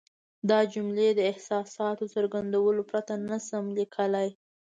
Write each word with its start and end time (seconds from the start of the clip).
دا 0.49 0.59
جملې 0.73 1.09
د 1.15 1.19
احساساتو 1.31 2.03
د 2.07 2.11
څرګندولو 2.15 2.81
پرته 2.91 3.13
نه 3.29 3.37
شم 3.47 3.65
لیکلای. 3.77 4.29